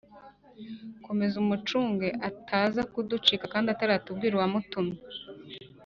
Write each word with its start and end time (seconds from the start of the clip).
komeza 1.05 1.35
umucunge 1.43 2.07
ataza 2.29 2.81
kuducika 2.93 3.45
kandi 3.53 3.67
ataratubwira 3.73 4.33
uwa 4.35 4.47
mutumye 4.53 4.97